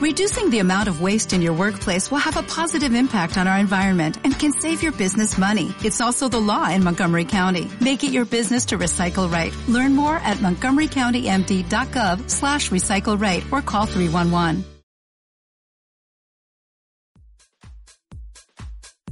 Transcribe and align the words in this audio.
Reducing 0.00 0.48
the 0.48 0.60
amount 0.60 0.88
of 0.88 1.02
waste 1.02 1.34
in 1.34 1.42
your 1.42 1.52
workplace 1.52 2.10
will 2.10 2.24
have 2.24 2.38
a 2.38 2.42
positive 2.42 2.94
impact 2.94 3.36
on 3.36 3.46
our 3.46 3.58
environment 3.58 4.16
and 4.24 4.32
can 4.32 4.50
save 4.50 4.82
your 4.82 4.92
business 4.92 5.36
money. 5.36 5.74
It's 5.84 6.00
also 6.00 6.26
the 6.26 6.40
law 6.40 6.70
in 6.70 6.82
Montgomery 6.82 7.26
County. 7.26 7.68
Make 7.82 8.02
it 8.02 8.10
your 8.10 8.24
business 8.24 8.64
to 8.72 8.78
recycle 8.78 9.30
right. 9.30 9.52
Learn 9.68 9.94
more 9.94 10.16
at 10.16 10.38
montgomerycountymd.gov 10.38 12.30
slash 12.30 12.70
recycle 12.70 13.20
right 13.20 13.44
or 13.52 13.60
call 13.60 13.84
311. 13.84 14.64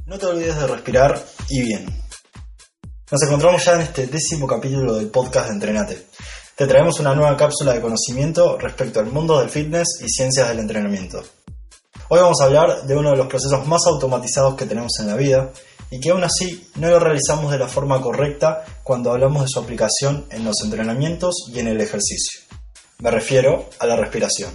No 0.07 0.17
te 0.17 0.25
olvides 0.25 0.57
de 0.57 0.67
respirar 0.69 1.23
y 1.51 1.65
bien. 1.65 1.85
Nos 3.11 3.23
encontramos 3.25 3.63
ya 3.63 3.75
en 3.75 3.83
este 3.83 4.07
décimo 4.07 4.47
capítulo 4.47 4.95
del 4.95 5.09
podcast 5.11 5.49
de 5.49 5.53
Entrenate. 5.53 6.07
Te 6.59 6.67
traemos 6.67 6.99
una 6.99 7.15
nueva 7.15 7.37
cápsula 7.37 7.73
de 7.73 7.81
conocimiento 7.81 8.59
respecto 8.59 8.99
al 8.99 9.07
mundo 9.07 9.39
del 9.39 9.49
fitness 9.49 10.01
y 10.05 10.09
ciencias 10.09 10.49
del 10.49 10.59
entrenamiento. 10.59 11.23
Hoy 12.09 12.19
vamos 12.19 12.41
a 12.41 12.47
hablar 12.47 12.83
de 12.83 12.97
uno 12.97 13.13
de 13.13 13.17
los 13.17 13.29
procesos 13.29 13.65
más 13.69 13.87
automatizados 13.87 14.57
que 14.57 14.67
tenemos 14.67 14.91
en 14.99 15.07
la 15.07 15.15
vida 15.15 15.53
y 15.89 16.01
que 16.01 16.11
aún 16.11 16.25
así 16.25 16.69
no 16.75 16.91
lo 16.91 16.99
realizamos 16.99 17.53
de 17.53 17.61
la 17.61 17.69
forma 17.69 18.01
correcta 18.01 18.65
cuando 18.83 19.13
hablamos 19.13 19.43
de 19.43 19.49
su 19.49 19.61
aplicación 19.61 20.27
en 20.33 20.45
los 20.45 20.61
entrenamientos 20.65 21.45
y 21.47 21.61
en 21.61 21.69
el 21.69 21.81
ejercicio. 21.81 22.41
Me 22.99 23.13
refiero 23.13 23.71
a 23.79 23.87
la 23.87 23.95
respiración. 23.95 24.51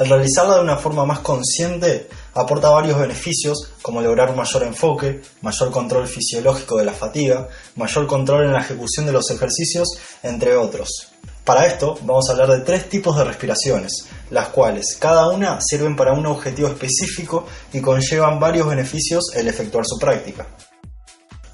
Al 0.00 0.08
realizarla 0.08 0.56
de 0.56 0.62
una 0.62 0.76
forma 0.76 1.04
más 1.04 1.20
consciente, 1.20 2.08
aporta 2.34 2.70
varios 2.70 2.98
beneficios 2.98 3.72
como 3.82 4.00
lograr 4.00 4.30
un 4.30 4.36
mayor 4.36 4.62
enfoque, 4.62 5.20
mayor 5.42 5.70
control 5.70 6.06
fisiológico 6.06 6.78
de 6.78 6.84
la 6.84 6.92
fatiga, 6.92 7.48
mayor 7.76 8.06
control 8.06 8.44
en 8.44 8.52
la 8.52 8.60
ejecución 8.60 9.06
de 9.06 9.12
los 9.12 9.30
ejercicios, 9.30 9.88
entre 10.22 10.56
otros. 10.56 11.08
Para 11.44 11.66
esto 11.66 11.98
vamos 12.02 12.28
a 12.28 12.32
hablar 12.32 12.50
de 12.50 12.60
tres 12.60 12.88
tipos 12.88 13.16
de 13.16 13.24
respiraciones, 13.24 14.06
las 14.30 14.48
cuales 14.48 14.96
cada 14.98 15.28
una 15.28 15.58
sirven 15.60 15.96
para 15.96 16.12
un 16.12 16.24
objetivo 16.26 16.68
específico 16.68 17.46
y 17.72 17.80
conllevan 17.80 18.38
varios 18.38 18.68
beneficios 18.68 19.24
el 19.34 19.48
efectuar 19.48 19.84
su 19.84 19.98
práctica. 19.98 20.46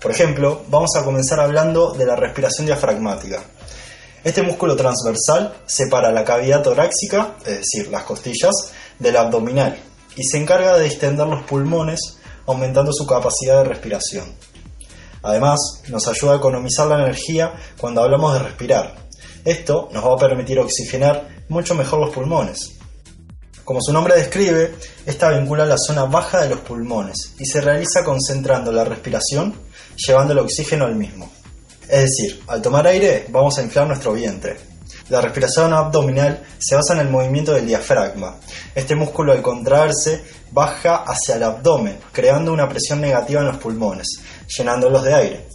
Por 0.00 0.10
ejemplo, 0.10 0.62
vamos 0.68 0.94
a 0.94 1.04
comenzar 1.04 1.40
hablando 1.40 1.92
de 1.92 2.06
la 2.06 2.14
respiración 2.14 2.66
diafragmática. 2.66 3.42
Este 4.22 4.42
músculo 4.42 4.76
transversal 4.76 5.54
separa 5.66 6.12
la 6.12 6.24
cavidad 6.24 6.62
torácica, 6.62 7.36
es 7.40 7.58
decir, 7.60 7.88
las 7.88 8.02
costillas, 8.02 8.52
del 8.98 9.16
abdominal 9.16 9.87
y 10.18 10.24
se 10.24 10.36
encarga 10.36 10.76
de 10.76 10.86
extender 10.86 11.28
los 11.28 11.44
pulmones, 11.44 12.18
aumentando 12.46 12.92
su 12.92 13.06
capacidad 13.06 13.62
de 13.62 13.68
respiración. 13.68 14.26
Además, 15.22 15.58
nos 15.88 16.08
ayuda 16.08 16.34
a 16.34 16.36
economizar 16.36 16.88
la 16.88 16.96
energía 16.96 17.54
cuando 17.78 18.02
hablamos 18.02 18.34
de 18.34 18.40
respirar. 18.40 18.96
Esto 19.44 19.88
nos 19.92 20.04
va 20.04 20.14
a 20.14 20.18
permitir 20.18 20.58
oxigenar 20.58 21.28
mucho 21.48 21.76
mejor 21.76 22.00
los 22.00 22.10
pulmones. 22.10 22.72
Como 23.64 23.80
su 23.80 23.92
nombre 23.92 24.16
describe, 24.16 24.74
esta 25.06 25.30
vincula 25.30 25.64
la 25.64 25.76
zona 25.78 26.04
baja 26.04 26.42
de 26.42 26.48
los 26.48 26.60
pulmones 26.60 27.34
y 27.38 27.46
se 27.46 27.60
realiza 27.60 28.02
concentrando 28.02 28.72
la 28.72 28.84
respiración, 28.84 29.54
llevando 29.96 30.32
el 30.32 30.40
oxígeno 30.40 30.84
al 30.84 30.96
mismo. 30.96 31.30
Es 31.88 32.02
decir, 32.02 32.42
al 32.48 32.60
tomar 32.60 32.86
aire 32.88 33.26
vamos 33.28 33.56
a 33.58 33.62
inflar 33.62 33.86
nuestro 33.86 34.14
vientre. 34.14 34.56
La 35.10 35.22
respiración 35.22 35.72
abdominal 35.72 36.44
se 36.58 36.74
basa 36.74 36.92
en 36.92 37.00
el 37.00 37.08
movimiento 37.08 37.52
del 37.52 37.66
diafragma. 37.66 38.36
Este 38.74 38.94
músculo 38.94 39.32
al 39.32 39.40
contraerse 39.40 40.22
baja 40.52 40.96
hacia 40.96 41.36
el 41.36 41.44
abdomen, 41.44 41.98
creando 42.12 42.52
una 42.52 42.68
presión 42.68 43.00
negativa 43.00 43.40
en 43.40 43.46
los 43.46 43.56
pulmones, 43.56 44.06
llenándolos 44.56 45.02
de 45.04 45.14
aire. 45.14 45.46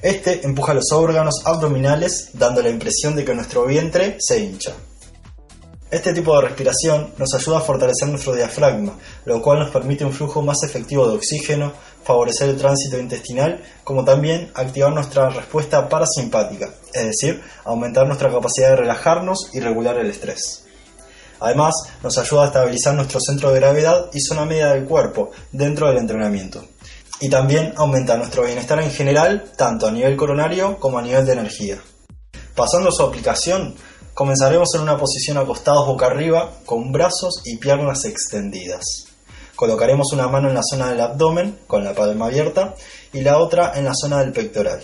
Este 0.00 0.44
empuja 0.46 0.72
los 0.72 0.90
órganos 0.90 1.42
abdominales 1.44 2.30
dando 2.32 2.62
la 2.62 2.70
impresión 2.70 3.14
de 3.14 3.24
que 3.24 3.34
nuestro 3.34 3.66
vientre 3.66 4.16
se 4.18 4.38
hincha. 4.38 4.72
Este 5.92 6.14
tipo 6.14 6.34
de 6.34 6.48
respiración 6.48 7.12
nos 7.18 7.34
ayuda 7.34 7.58
a 7.58 7.60
fortalecer 7.60 8.08
nuestro 8.08 8.34
diafragma, 8.34 8.96
lo 9.26 9.42
cual 9.42 9.58
nos 9.58 9.68
permite 9.68 10.06
un 10.06 10.12
flujo 10.14 10.40
más 10.40 10.62
efectivo 10.62 11.06
de 11.06 11.16
oxígeno, 11.16 11.70
favorecer 12.02 12.48
el 12.48 12.56
tránsito 12.56 12.98
intestinal, 12.98 13.62
como 13.84 14.02
también 14.02 14.50
activar 14.54 14.90
nuestra 14.90 15.28
respuesta 15.28 15.90
parasimpática, 15.90 16.70
es 16.94 17.04
decir, 17.04 17.42
aumentar 17.64 18.06
nuestra 18.06 18.32
capacidad 18.32 18.70
de 18.70 18.76
relajarnos 18.76 19.50
y 19.52 19.60
regular 19.60 19.98
el 19.98 20.08
estrés. 20.08 20.64
Además, 21.40 21.74
nos 22.02 22.16
ayuda 22.16 22.44
a 22.44 22.46
estabilizar 22.46 22.94
nuestro 22.94 23.20
centro 23.20 23.52
de 23.52 23.60
gravedad 23.60 24.06
y 24.14 24.20
zona 24.22 24.46
media 24.46 24.68
del 24.68 24.86
cuerpo 24.86 25.30
dentro 25.50 25.88
del 25.88 25.98
entrenamiento. 25.98 26.64
Y 27.20 27.28
también 27.28 27.74
aumenta 27.76 28.16
nuestro 28.16 28.44
bienestar 28.44 28.80
en 28.80 28.90
general, 28.90 29.52
tanto 29.58 29.88
a 29.88 29.92
nivel 29.92 30.16
coronario 30.16 30.78
como 30.78 30.98
a 30.98 31.02
nivel 31.02 31.26
de 31.26 31.34
energía. 31.34 31.76
Pasando 32.54 32.88
a 32.88 32.92
su 32.92 33.02
aplicación, 33.02 33.74
Comenzaremos 34.14 34.68
en 34.74 34.82
una 34.82 34.98
posición 34.98 35.38
acostados 35.38 35.86
boca 35.86 36.04
arriba, 36.04 36.58
con 36.66 36.92
brazos 36.92 37.40
y 37.46 37.56
piernas 37.56 38.04
extendidas. 38.04 39.06
Colocaremos 39.56 40.12
una 40.12 40.28
mano 40.28 40.50
en 40.50 40.54
la 40.54 40.62
zona 40.62 40.90
del 40.90 41.00
abdomen, 41.00 41.60
con 41.66 41.82
la 41.82 41.94
palma 41.94 42.26
abierta, 42.26 42.74
y 43.14 43.22
la 43.22 43.38
otra 43.38 43.72
en 43.74 43.86
la 43.86 43.94
zona 43.94 44.18
del 44.20 44.32
pectoral. 44.32 44.82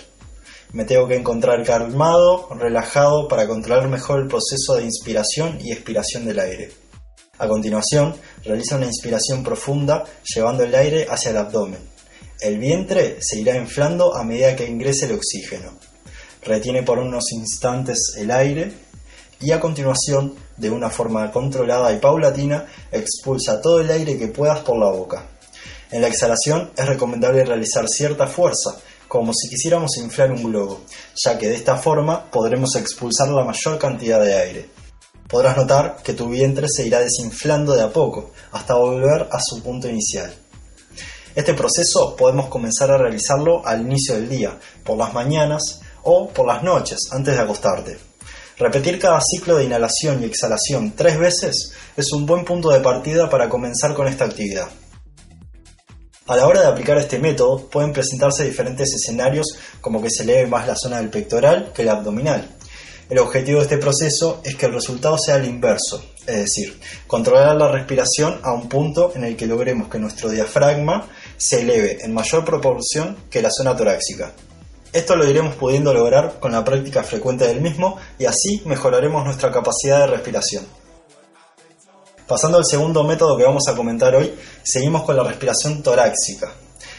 Me 0.73 0.87
tengo 0.87 1.07
que 1.07 1.17
encontrar 1.17 1.63
calmado, 1.63 2.49
relajado, 2.55 3.29
para 3.29 3.47
controlar 3.47 3.87
mejor 3.89 4.21
el 4.21 4.29
proceso 4.29 4.77
de 4.77 4.85
inspiración 4.85 5.59
y 5.61 5.73
expiración 5.73 6.25
del 6.25 6.39
aire. 6.39 6.73
A 7.37 7.47
continuación, 7.49 8.15
realiza 8.45 8.77
una 8.77 8.87
inspiración 8.87 9.45
profunda, 9.45 10.05
llevando 10.25 10.65
el 10.65 10.75
aire 10.75 11.07
hacia 11.11 11.33
el 11.33 11.37
abdomen. 11.37 11.81
El 12.41 12.59
vientre 12.59 13.19
se 13.21 13.41
irá 13.41 13.59
inflando 13.59 14.17
a 14.17 14.25
medida 14.25 14.57
que 14.57 14.67
ingrese 14.67 15.05
el 15.05 15.13
oxígeno. 15.13 15.79
Retiene 16.43 16.83
por 16.83 16.99
unos 16.99 17.31
instantes 17.33 18.15
el 18.17 18.31
aire 18.31 18.88
y 19.41 19.53
a 19.53 19.61
continuación, 19.61 20.35
de 20.57 20.71
una 20.71 20.91
forma 20.91 21.31
controlada 21.31 21.93
y 21.93 21.99
paulatina, 21.99 22.67
expulsa 22.91 23.61
todo 23.61 23.81
el 23.81 23.91
aire 23.91 24.19
que 24.19 24.29
puedas 24.29 24.61
por 24.61 24.77
la 24.77 24.91
boca. 24.91 25.27
En 25.91 26.03
la 26.03 26.09
exhalación 26.09 26.71
es 26.77 26.87
recomendable 26.87 27.45
realizar 27.45 27.89
cierta 27.89 28.27
fuerza, 28.27 28.77
como 29.07 29.33
si 29.33 29.49
quisiéramos 29.49 29.97
inflar 29.97 30.31
un 30.33 30.43
globo, 30.43 30.81
ya 31.25 31.39
que 31.39 31.49
de 31.49 31.55
esta 31.55 31.77
forma 31.77 32.31
podremos 32.31 32.77
expulsar 32.77 33.29
la 33.29 33.45
mayor 33.45 33.79
cantidad 33.79 34.21
de 34.21 34.35
aire. 34.35 34.71
Podrás 35.29 35.57
notar 35.57 35.97
que 36.03 36.15
tu 36.15 36.29
vientre 36.29 36.67
se 36.69 36.87
irá 36.87 37.01
desinflando 37.01 37.75
de 37.75 37.83
a 37.83 37.93
poco, 37.93 38.33
hasta 38.53 38.75
volver 38.75 39.29
a 39.31 39.41
su 39.41 39.63
punto 39.63 39.89
inicial. 39.89 40.35
Este 41.35 41.55
proceso 41.55 42.17
podemos 42.17 42.49
comenzar 42.49 42.91
a 42.91 42.99
realizarlo 42.99 43.65
al 43.65 43.83
inicio 43.83 44.15
del 44.15 44.29
día, 44.29 44.59
por 44.85 44.99
las 44.99 45.15
mañanas 45.15 45.81
o 46.03 46.29
por 46.29 46.47
las 46.47 46.63
noches, 46.63 46.99
antes 47.13 47.35
de 47.35 47.41
acostarte. 47.41 48.08
Repetir 48.59 48.99
cada 48.99 49.21
ciclo 49.21 49.57
de 49.57 49.65
inhalación 49.65 50.21
y 50.21 50.25
exhalación 50.25 50.93
tres 50.97 51.17
veces 51.17 51.73
es 51.97 52.13
un 52.13 52.27
buen 52.27 52.45
punto 52.45 52.71
de 52.71 52.81
partida 52.81 53.31
para 53.31 53.49
comenzar 53.49 53.95
con 53.95 54.09
esta 54.09 54.25
actividad. 54.25 54.67
A 56.27 56.37
la 56.37 56.47
hora 56.49 56.63
de 56.63 56.67
aplicar 56.67 56.99
este 56.99 57.21
método 57.21 57.69
pueden 57.69 57.93
presentarse 57.93 58.45
diferentes 58.45 58.93
escenarios 58.93 59.57
como 59.81 60.03
que 60.03 60.11
se 60.11 60.25
eleve 60.25 60.49
más 60.49 60.67
la 60.67 60.75
zona 60.75 60.97
del 60.99 61.09
pectoral 61.09 61.73
que 61.73 61.85
la 61.85 61.93
abdominal. 61.93 62.49
El 63.09 63.21
objetivo 63.21 63.59
de 63.59 63.65
este 63.65 63.79
proceso 63.79 64.41
es 64.45 64.57
que 64.57 64.67
el 64.67 64.75
resultado 64.75 65.17
sea 65.19 65.37
el 65.37 65.47
inverso, 65.47 66.05
es 66.27 66.37
decir, 66.39 66.81
controlar 67.07 67.55
la 67.55 67.71
respiración 67.71 68.41
a 68.43 68.53
un 68.53 68.69
punto 68.69 69.13
en 69.15 69.23
el 69.23 69.37
que 69.37 69.47
logremos 69.47 69.89
que 69.89 70.01
nuestro 70.01 70.31
diafragma 70.31 71.09
se 71.37 71.61
eleve 71.61 72.05
en 72.05 72.13
mayor 72.13 72.45
proporción 72.45 73.17
que 73.31 73.41
la 73.41 73.51
zona 73.53 73.77
torácica. 73.77 74.33
Esto 74.93 75.17
lo 75.17 75.29
iremos 75.29 75.55
pudiendo 75.57 75.93
lograr 75.93 76.41
con 76.41 76.53
la 76.53 76.65
práctica 76.65 77.03
frecuente 77.03 77.47
del 77.47 77.61
mismo 77.61 77.99
y 78.19 78.25
así 78.25 78.63
mejoraremos 78.65 79.25
nuestra 79.25 79.51
capacidad 79.51 80.01
de 80.01 80.07
respiración. 80.07 80.67
Pasando 82.27 82.59
al 82.59 82.65
segundo 82.65 83.05
método 83.05 83.37
que 83.37 83.45
vamos 83.45 83.69
a 83.69 83.77
comentar 83.77 84.15
hoy, 84.15 84.35
seguimos 84.63 85.03
con 85.03 85.17
la 85.17 85.25
respiración 85.25 85.83
torácica. 85.83 86.53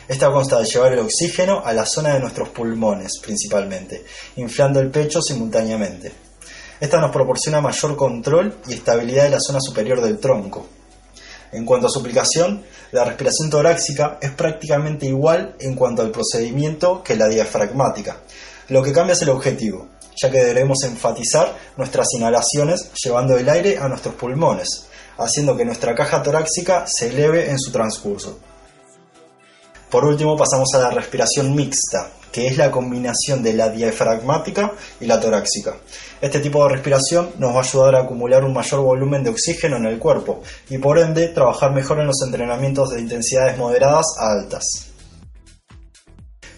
Esta 0.08 0.32
consta 0.32 0.60
de 0.60 0.66
llevar 0.66 0.94
el 0.94 1.00
oxígeno 1.00 1.62
a 1.64 1.74
la 1.74 1.86
zona 1.86 2.14
de 2.14 2.20
nuestros 2.20 2.50
pulmones 2.50 3.20
principalmente, 3.22 4.06
inflando 4.38 4.80
el 4.80 4.90
pecho 4.90 5.22
simultáneamente. 5.22 6.12
Esta 6.80 7.00
nos 7.00 7.12
proporciona 7.12 7.60
mayor 7.60 7.96
control 7.96 8.56
y 8.68 8.74
estabilidad 8.74 9.24
de 9.24 9.30
la 9.32 9.40
zona 9.40 9.60
superior 9.62 10.02
del 10.02 10.18
tronco. 10.20 10.66
En 11.52 11.66
cuanto 11.66 11.88
a 11.88 11.90
su 11.90 12.00
aplicación, 12.00 12.64
la 12.92 13.06
respiración 13.06 13.50
torácica 13.50 14.18
es 14.22 14.32
prácticamente 14.32 15.08
igual 15.08 15.56
en 15.60 15.76
cuanto 15.76 16.02
al 16.02 16.12
procedimiento 16.12 17.04
que 17.04 17.16
la 17.16 17.28
diafragmática. 17.28 18.18
Lo 18.68 18.84
que 18.84 18.94
cambia 18.94 19.14
es 19.14 19.22
el 19.24 19.30
objetivo, 19.30 19.88
ya 20.22 20.30
que 20.30 20.44
debemos 20.44 20.84
enfatizar 20.84 21.56
nuestras 21.78 22.08
inhalaciones 22.14 22.92
llevando 23.04 23.36
el 23.38 23.50
aire 23.50 23.78
a 23.78 23.88
nuestros 23.88 24.16
pulmones, 24.16 24.86
haciendo 25.18 25.58
que 25.58 25.66
nuestra 25.66 25.96
caja 25.96 26.22
torácica 26.22 26.86
se 26.88 27.10
eleve 27.10 27.50
en 27.50 27.60
su 27.60 27.72
transcurso. 27.72 28.38
Por 29.90 30.06
último 30.06 30.38
pasamos 30.38 30.70
a 30.76 30.80
la 30.80 30.92
respiración 30.92 31.56
mixta, 31.56 32.12
que 32.32 32.48
es 32.48 32.58
la 32.58 32.72
combinación 32.72 33.42
de 33.44 33.54
la 33.54 33.70
diafragmática 33.70 34.74
y 35.00 35.06
la 35.06 35.20
torácica. 35.20 35.76
Este 36.22 36.40
tipo 36.40 36.64
de 36.64 36.74
respiración 36.74 37.32
nos 37.38 37.54
va 37.54 37.60
a 37.60 37.64
ayudar 37.64 37.96
a 37.96 38.02
acumular 38.02 38.44
un 38.44 38.54
mayor 38.54 38.82
volumen 38.82 39.24
de 39.24 39.30
oxígeno 39.30 39.78
en 39.78 39.86
el 39.86 40.00
cuerpo 40.00 40.42
y 40.70 40.78
por 40.78 41.00
ende 41.00 41.30
trabajar 41.30 41.74
mejor 41.74 42.00
en 42.00 42.08
los 42.08 42.22
entrenamientos 42.26 42.90
de 42.90 43.02
intensidades 43.02 43.58
moderadas 43.58 44.06
a 44.20 44.32
altas. 44.32 44.90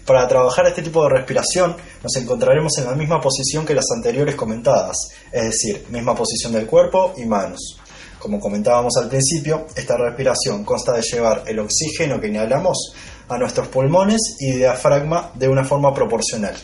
Para 0.04 0.26
trabajar 0.26 0.66
este 0.66 0.82
tipo 0.82 1.04
de 1.04 1.10
respiración 1.10 1.76
nos 2.02 2.16
encontraremos 2.16 2.76
en 2.78 2.86
la 2.86 2.94
misma 2.94 3.20
posición 3.20 3.64
que 3.64 3.74
las 3.74 3.86
anteriores 3.94 4.34
comentadas, 4.34 4.96
es 5.30 5.44
decir, 5.44 5.86
misma 5.90 6.14
posición 6.14 6.52
del 6.52 6.66
cuerpo 6.66 7.14
y 7.16 7.24
manos. 7.24 7.78
Como 8.22 8.38
comentábamos 8.38 8.96
al 8.98 9.08
principio, 9.08 9.66
esta 9.74 9.96
respiración 9.96 10.62
consta 10.64 10.92
de 10.92 11.02
llevar 11.02 11.42
el 11.44 11.58
oxígeno 11.58 12.20
que 12.20 12.28
inhalamos 12.28 12.94
a 13.28 13.36
nuestros 13.36 13.66
pulmones 13.66 14.36
y 14.38 14.52
diafragma 14.52 15.32
de 15.34 15.48
una 15.48 15.64
forma 15.64 15.92
proporcional, 15.92 16.54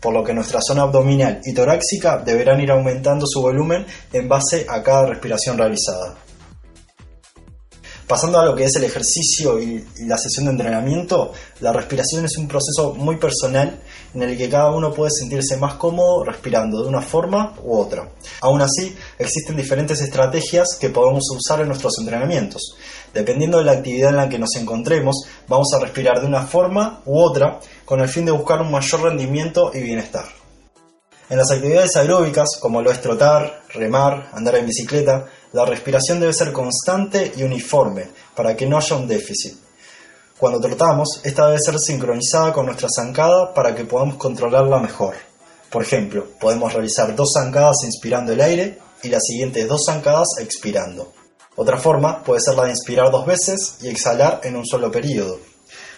por 0.00 0.14
lo 0.14 0.24
que 0.24 0.32
nuestra 0.32 0.60
zona 0.66 0.84
abdominal 0.84 1.42
y 1.44 1.52
torácica 1.52 2.16
deberán 2.16 2.62
ir 2.62 2.70
aumentando 2.70 3.26
su 3.28 3.42
volumen 3.42 3.84
en 4.10 4.26
base 4.26 4.64
a 4.66 4.82
cada 4.82 5.04
respiración 5.04 5.58
realizada. 5.58 6.16
Pasando 8.12 8.38
a 8.38 8.44
lo 8.44 8.54
que 8.54 8.64
es 8.64 8.76
el 8.76 8.84
ejercicio 8.84 9.58
y, 9.58 9.86
la 10.00 10.18
sesión 10.18 10.44
de 10.44 10.50
entrenamiento, 10.50 11.32
la 11.60 11.72
respiración 11.72 12.26
es 12.26 12.36
un 12.36 12.46
proceso 12.46 12.92
muy 12.92 13.16
personal 13.16 13.80
en 14.12 14.22
el 14.22 14.36
que 14.36 14.50
cada 14.50 14.70
uno 14.70 14.92
puede 14.92 15.10
sentirse 15.10 15.56
más 15.56 15.76
cómodo 15.76 16.22
respirando 16.22 16.82
de 16.82 16.90
una 16.90 17.00
forma 17.00 17.54
u 17.62 17.74
otra. 17.74 18.12
Aún 18.42 18.60
así, 18.60 18.94
existen 19.18 19.56
diferentes 19.56 20.02
estrategias 20.02 20.76
que 20.78 20.90
podemos 20.90 21.22
usar 21.34 21.62
en 21.62 21.68
nuestros 21.68 21.94
entrenamientos. 22.00 22.76
Dependiendo 23.14 23.56
de 23.56 23.64
la 23.64 23.72
actividad 23.72 24.10
en 24.10 24.16
la 24.16 24.28
que 24.28 24.38
nos 24.38 24.56
encontremos, 24.56 25.16
vamos 25.48 25.68
a 25.72 25.80
respirar 25.80 26.20
de 26.20 26.26
una 26.26 26.42
forma 26.42 27.00
u 27.06 27.18
otra 27.18 27.60
con 27.86 28.02
el 28.02 28.10
fin 28.10 28.26
de 28.26 28.32
buscar 28.32 28.60
un 28.60 28.70
mayor 28.70 29.04
rendimiento 29.04 29.70
y 29.72 29.80
bienestar. 29.80 30.26
En 31.30 31.38
las 31.38 31.50
actividades 31.50 31.96
aeróbicas, 31.96 32.58
como 32.60 32.82
lo 32.82 32.90
es 32.90 33.00
trotar, 33.00 33.62
remar, 33.72 34.28
andar 34.34 34.56
en 34.56 34.66
bicicleta, 34.66 35.28
la 35.52 35.64
respiración 35.66 36.18
debe 36.18 36.32
ser 36.32 36.52
constante 36.52 37.32
y 37.36 37.42
uniforme 37.42 38.08
para 38.34 38.56
que 38.56 38.66
no 38.66 38.78
haya 38.78 38.96
un 38.96 39.06
déficit. 39.06 39.54
Cuando 40.38 40.60
trotamos, 40.60 41.20
esta 41.24 41.46
debe 41.46 41.60
ser 41.60 41.78
sincronizada 41.78 42.52
con 42.52 42.66
nuestra 42.66 42.88
zancada 42.88 43.52
para 43.54 43.74
que 43.74 43.84
podamos 43.84 44.16
controlarla 44.16 44.80
mejor. 44.80 45.14
Por 45.70 45.82
ejemplo, 45.82 46.26
podemos 46.40 46.72
realizar 46.72 47.14
dos 47.14 47.32
zancadas 47.34 47.84
inspirando 47.84 48.32
el 48.32 48.40
aire 48.40 48.78
y 49.02 49.08
las 49.08 49.22
siguientes 49.24 49.68
dos 49.68 49.82
zancadas 49.86 50.28
expirando. 50.40 51.12
Otra 51.54 51.76
forma 51.76 52.24
puede 52.24 52.40
ser 52.40 52.54
la 52.54 52.64
de 52.64 52.70
inspirar 52.70 53.10
dos 53.10 53.26
veces 53.26 53.76
y 53.82 53.88
exhalar 53.88 54.40
en 54.44 54.56
un 54.56 54.66
solo 54.66 54.90
periodo. 54.90 55.38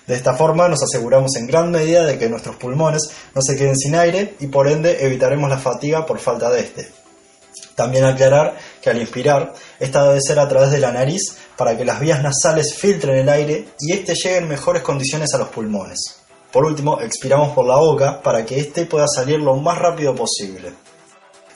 De 0.07 0.15
esta 0.15 0.35
forma 0.35 0.69
nos 0.69 0.83
aseguramos 0.83 1.37
en 1.37 1.47
gran 1.47 1.71
medida 1.71 2.05
de 2.05 2.19
que 2.19 2.29
nuestros 2.29 2.57
pulmones 2.57 3.11
no 3.35 3.41
se 3.41 3.57
queden 3.57 3.77
sin 3.77 3.95
aire 3.95 4.35
y 4.41 4.49
por 4.49 4.69
ende 4.69 5.07
evitaremos 5.07 5.49
la 5.49 5.59
fatiga 5.59 6.05
por 6.05 6.19
falta 6.19 6.51
de 6.51 6.61
este. 6.61 7.04
También 7.75 8.05
aclarar 8.05 8.57
que 8.81 8.91
al 8.91 9.01
inspirar, 9.01 9.53
esta 9.81 10.05
debe 10.05 10.21
ser 10.21 10.39
a 10.39 10.49
través 10.49 10.71
de 10.71 10.79
la 10.79 10.93
nariz 10.93 11.37
para 11.57 11.77
que 11.77 11.85
las 11.85 12.01
vías 12.01 12.23
nasales 12.23 12.75
filtren 12.75 13.17
el 13.17 13.29
aire 13.29 13.69
y 13.81 13.93
éste 13.93 14.15
llegue 14.15 14.39
en 14.39 14.49
mejores 14.49 14.83
condiciones 14.83 15.35
a 15.35 15.39
los 15.39 15.49
pulmones. 15.49 16.21
Por 16.53 16.65
último, 16.65 17.01
expiramos 17.01 17.53
por 17.53 17.67
la 17.67 17.77
boca 17.77 18.23
para 18.23 18.45
que 18.45 18.61
éste 18.61 18.87
pueda 18.87 19.07
salir 19.09 19.41
lo 19.41 19.57
más 19.57 19.77
rápido 19.79 20.15
posible. 20.15 20.73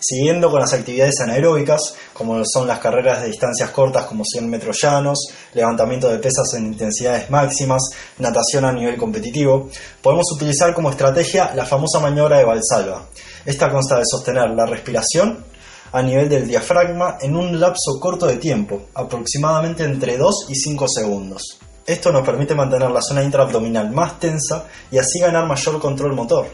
Siguiendo 0.00 0.50
con 0.50 0.60
las 0.60 0.72
actividades 0.72 1.20
anaeróbicas, 1.20 1.94
como 2.12 2.42
son 2.44 2.68
las 2.68 2.78
carreras 2.78 3.20
de 3.20 3.28
distancias 3.28 3.70
cortas 3.70 4.06
como 4.06 4.24
100 4.24 4.48
metros 4.48 4.80
llanos, 4.80 5.26
levantamiento 5.54 6.08
de 6.08 6.18
pesas 6.18 6.54
en 6.54 6.66
intensidades 6.66 7.28
máximas, 7.30 7.82
natación 8.18 8.64
a 8.64 8.72
nivel 8.72 8.96
competitivo, 8.96 9.68
podemos 10.00 10.26
utilizar 10.32 10.72
como 10.72 10.90
estrategia 10.90 11.52
la 11.54 11.64
famosa 11.64 11.98
maniobra 11.98 12.38
de 12.38 12.44
Valsalva. 12.44 13.06
Esta 13.44 13.70
consta 13.70 13.98
de 13.98 14.04
sostener 14.04 14.50
la 14.50 14.66
respiración 14.66 15.44
a 15.93 16.02
nivel 16.02 16.29
del 16.29 16.46
diafragma 16.46 17.19
en 17.20 17.37
un 17.37 17.58
lapso 17.58 17.99
corto 18.00 18.26
de 18.26 18.37
tiempo, 18.37 18.88
aproximadamente 18.94 19.85
entre 19.85 20.17
2 20.17 20.46
y 20.50 20.55
5 20.55 20.88
segundos. 20.88 21.58
Esto 21.87 22.12
nos 22.12 22.26
permite 22.26 22.55
mantener 22.55 22.90
la 22.90 23.00
zona 23.00 23.23
intraabdominal 23.23 23.90
más 23.90 24.20
tensa 24.20 24.67
y 24.90 24.99
así 24.99 25.20
ganar 25.20 25.46
mayor 25.46 25.81
control 25.81 26.14
motor. 26.14 26.46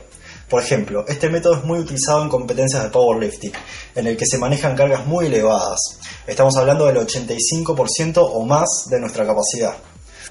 Por 0.48 0.62
ejemplo, 0.62 1.04
este 1.08 1.28
método 1.28 1.54
es 1.54 1.64
muy 1.64 1.80
utilizado 1.80 2.22
en 2.22 2.28
competencias 2.28 2.82
de 2.82 2.90
powerlifting, 2.90 3.52
en 3.94 4.06
el 4.06 4.16
que 4.16 4.26
se 4.26 4.38
manejan 4.38 4.76
cargas 4.76 5.06
muy 5.06 5.26
elevadas. 5.26 5.98
Estamos 6.26 6.56
hablando 6.56 6.86
del 6.86 6.98
85% 6.98 8.18
o 8.18 8.44
más 8.44 8.86
de 8.88 9.00
nuestra 9.00 9.26
capacidad. 9.26 9.74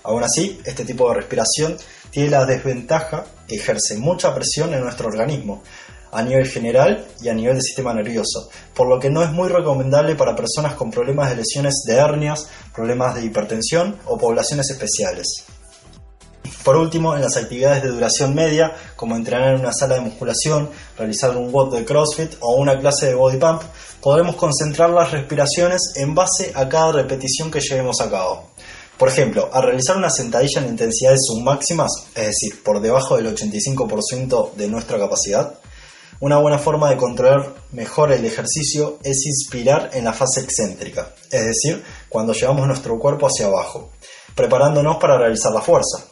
Aún 0.03 0.23
así, 0.23 0.61
este 0.65 0.85
tipo 0.85 1.09
de 1.09 1.15
respiración 1.15 1.77
tiene 2.09 2.29
la 2.29 2.45
desventaja 2.45 3.25
que 3.47 3.55
ejerce 3.55 3.97
mucha 3.97 4.33
presión 4.35 4.73
en 4.73 4.81
nuestro 4.81 5.07
organismo, 5.07 5.63
a 6.13 6.21
nivel 6.21 6.47
general 6.47 7.05
y 7.21 7.29
a 7.29 7.33
nivel 7.33 7.55
del 7.55 7.63
sistema 7.63 7.93
nervioso, 7.93 8.49
por 8.73 8.87
lo 8.87 8.99
que 8.99 9.09
no 9.09 9.23
es 9.23 9.31
muy 9.31 9.49
recomendable 9.49 10.15
para 10.15 10.35
personas 10.35 10.75
con 10.75 10.91
problemas 10.91 11.29
de 11.29 11.37
lesiones 11.37 11.83
de 11.85 11.95
hernias, 11.95 12.47
problemas 12.73 13.15
de 13.15 13.25
hipertensión 13.25 13.97
o 14.05 14.17
poblaciones 14.17 14.69
especiales. 14.69 15.45
Por 16.63 16.77
último, 16.77 17.15
en 17.15 17.21
las 17.21 17.35
actividades 17.35 17.83
de 17.83 17.89
duración 17.89 18.33
media, 18.33 18.73
como 18.95 19.15
entrenar 19.15 19.53
en 19.53 19.59
una 19.59 19.73
sala 19.73 19.95
de 19.95 20.01
musculación, 20.01 20.69
realizar 20.97 21.35
un 21.35 21.51
WOD 21.51 21.75
de 21.75 21.85
CrossFit 21.85 22.35
o 22.39 22.55
una 22.55 22.79
clase 22.79 23.07
de 23.07 23.15
body 23.15 23.37
pump, 23.37 23.61
podremos 24.01 24.35
concentrar 24.35 24.89
las 24.89 25.11
respiraciones 25.11 25.93
en 25.95 26.15
base 26.15 26.51
a 26.55 26.69
cada 26.69 26.93
repetición 26.93 27.51
que 27.51 27.59
llevemos 27.59 27.99
a 27.99 28.09
cabo. 28.09 28.51
Por 28.97 29.09
ejemplo, 29.09 29.49
al 29.51 29.63
realizar 29.63 29.97
una 29.97 30.09
sentadilla 30.09 30.61
en 30.61 30.69
intensidades 30.69 31.21
submáximas, 31.27 31.91
es 32.15 32.27
decir, 32.27 32.63
por 32.63 32.79
debajo 32.79 33.17
del 33.17 33.35
85% 33.35 34.53
de 34.53 34.67
nuestra 34.67 34.97
capacidad, 34.97 35.59
una 36.23 36.37
buena 36.37 36.57
forma 36.57 36.89
de 36.89 36.95
controlar 36.95 37.53
mejor 37.73 38.13
el 38.13 38.23
ejercicio 38.23 38.97
es 39.03 39.25
inspirar 39.25 39.89
en 39.91 40.05
la 40.05 40.13
fase 40.13 40.39
excéntrica, 40.39 41.09
es 41.29 41.45
decir, 41.45 41.83
cuando 42.07 42.31
llevamos 42.31 42.65
nuestro 42.65 42.97
cuerpo 42.97 43.27
hacia 43.27 43.47
abajo, 43.47 43.89
preparándonos 44.33 44.95
para 45.01 45.17
realizar 45.17 45.51
la 45.51 45.59
fuerza. 45.59 46.05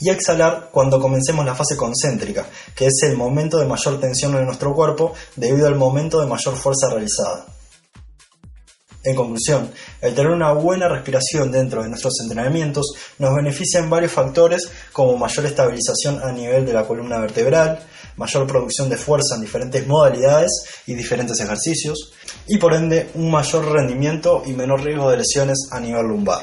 Y 0.00 0.08
exhalar 0.08 0.68
cuando 0.70 1.00
comencemos 1.00 1.44
la 1.44 1.56
fase 1.56 1.76
concéntrica, 1.76 2.46
que 2.76 2.86
es 2.86 3.02
el 3.02 3.16
momento 3.16 3.58
de 3.58 3.66
mayor 3.66 3.98
tensión 3.98 4.36
en 4.36 4.46
nuestro 4.46 4.72
cuerpo 4.72 5.14
debido 5.34 5.66
al 5.66 5.74
momento 5.74 6.20
de 6.20 6.28
mayor 6.28 6.54
fuerza 6.54 6.88
realizada. 6.90 7.44
En 9.04 9.14
conclusión, 9.14 9.70
el 10.00 10.14
tener 10.14 10.32
una 10.32 10.52
buena 10.52 10.88
respiración 10.88 11.52
dentro 11.52 11.82
de 11.82 11.90
nuestros 11.90 12.14
entrenamientos 12.22 12.94
nos 13.18 13.34
beneficia 13.34 13.78
en 13.80 13.90
varios 13.90 14.12
factores 14.12 14.70
como 14.92 15.18
mayor 15.18 15.44
estabilización 15.44 16.22
a 16.22 16.32
nivel 16.32 16.64
de 16.64 16.72
la 16.72 16.86
columna 16.86 17.18
vertebral, 17.18 17.80
mayor 18.16 18.46
producción 18.46 18.88
de 18.88 18.96
fuerza 18.96 19.34
en 19.34 19.42
diferentes 19.42 19.86
modalidades 19.86 20.50
y 20.86 20.94
diferentes 20.94 21.38
ejercicios, 21.38 22.12
y 22.46 22.56
por 22.56 22.72
ende 22.72 23.10
un 23.14 23.30
mayor 23.30 23.70
rendimiento 23.70 24.42
y 24.46 24.52
menor 24.52 24.82
riesgo 24.82 25.10
de 25.10 25.18
lesiones 25.18 25.68
a 25.70 25.80
nivel 25.80 26.06
lumbar. 26.06 26.42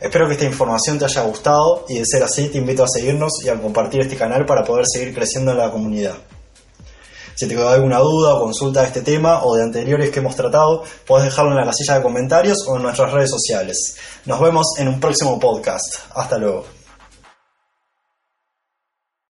Espero 0.00 0.26
que 0.26 0.34
esta 0.34 0.44
información 0.44 0.98
te 0.98 1.06
haya 1.06 1.22
gustado 1.22 1.86
y 1.88 1.98
de 1.98 2.04
ser 2.04 2.22
así 2.22 2.48
te 2.48 2.58
invito 2.58 2.84
a 2.84 2.88
seguirnos 2.88 3.32
y 3.42 3.48
a 3.48 3.60
compartir 3.60 4.02
este 4.02 4.16
canal 4.16 4.44
para 4.44 4.64
poder 4.64 4.84
seguir 4.86 5.14
creciendo 5.14 5.52
en 5.52 5.58
la 5.58 5.70
comunidad. 5.70 6.14
Si 7.38 7.46
te 7.46 7.54
quedó 7.54 7.68
alguna 7.68 8.00
duda 8.00 8.34
o 8.34 8.40
consulta 8.40 8.80
de 8.80 8.88
este 8.88 9.02
tema 9.02 9.44
o 9.44 9.54
de 9.54 9.62
anteriores 9.62 10.10
que 10.10 10.18
hemos 10.18 10.34
tratado, 10.34 10.82
puedes 11.06 11.26
dejarlo 11.26 11.52
en 11.52 11.58
la 11.58 11.66
casilla 11.66 11.94
de 11.94 12.02
comentarios 12.02 12.58
o 12.66 12.74
en 12.74 12.82
nuestras 12.82 13.12
redes 13.12 13.30
sociales. 13.30 13.94
Nos 14.24 14.40
vemos 14.40 14.66
en 14.76 14.88
un 14.88 14.98
próximo 14.98 15.38
podcast. 15.38 15.84
Hasta 16.16 16.36
luego. 16.36 16.77